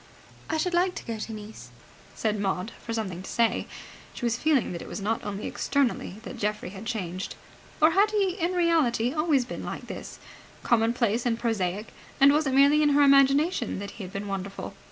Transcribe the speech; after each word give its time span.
"I 0.49 0.57
should 0.57 0.73
like 0.73 0.95
to 0.95 1.05
go 1.05 1.19
to 1.19 1.31
Nice," 1.31 1.69
said 2.15 2.39
Maud, 2.39 2.71
for 2.83 2.91
something 2.91 3.21
to 3.21 3.29
say. 3.29 3.67
She 4.15 4.25
was 4.25 4.35
feeling 4.35 4.71
that 4.71 4.81
it 4.81 4.87
was 4.87 4.99
not 4.99 5.23
only 5.23 5.45
externally 5.45 6.15
that 6.23 6.39
Geoffrey 6.39 6.71
had 6.71 6.87
changed. 6.87 7.35
Or 7.79 7.91
had 7.91 8.09
he 8.09 8.31
in 8.39 8.53
reality 8.53 9.13
always 9.13 9.45
been 9.45 9.63
like 9.63 9.85
this, 9.85 10.17
commonplace 10.63 11.23
and 11.27 11.37
prosaic, 11.37 11.93
and 12.19 12.33
was 12.33 12.47
it 12.47 12.55
merely 12.55 12.81
in 12.81 12.89
her 12.93 13.03
imagination 13.03 13.77
that 13.77 13.91
he 13.91 14.03
had 14.03 14.11
been 14.11 14.27
wonderful? 14.27 14.73